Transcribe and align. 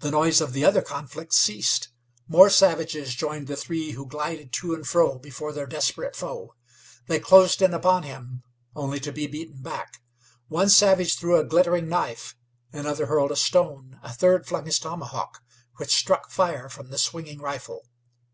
The 0.00 0.10
noise 0.10 0.40
of 0.40 0.54
the 0.54 0.64
other 0.64 0.80
conflict 0.80 1.34
ceased. 1.34 1.88
More 2.26 2.48
savages 2.48 3.14
joined 3.14 3.46
the 3.46 3.56
three 3.56 3.90
who 3.90 4.06
glided 4.06 4.54
to 4.54 4.72
and 4.74 4.88
fro 4.88 5.18
before 5.18 5.52
their 5.52 5.66
desperate 5.66 6.16
foe. 6.16 6.54
They 7.08 7.20
closed 7.20 7.60
in 7.60 7.74
upon 7.74 8.04
him, 8.04 8.42
only 8.74 9.00
to 9.00 9.12
be 9.12 9.26
beaten 9.26 9.60
back. 9.60 10.00
One 10.48 10.70
savage 10.70 11.18
threw 11.18 11.36
a 11.38 11.44
glittering 11.44 11.90
knife, 11.90 12.34
another 12.72 13.04
hurled 13.04 13.32
a 13.32 13.36
stone, 13.36 14.00
a 14.02 14.14
third 14.14 14.46
flung 14.46 14.64
his 14.64 14.78
tomahawk, 14.78 15.42
which 15.76 15.94
struck 15.94 16.30
fire 16.30 16.70
from 16.70 16.88
the 16.88 16.96
swinging 16.96 17.38
rifle. 17.40 17.84